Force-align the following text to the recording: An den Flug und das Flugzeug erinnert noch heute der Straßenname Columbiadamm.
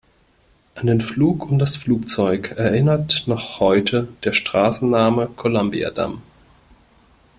An 0.73 0.87
den 0.87 0.99
Flug 0.99 1.45
und 1.51 1.59
das 1.59 1.75
Flugzeug 1.75 2.53
erinnert 2.53 3.25
noch 3.27 3.59
heute 3.59 4.07
der 4.23 4.33
Straßenname 4.33 5.29
Columbiadamm. 5.35 6.23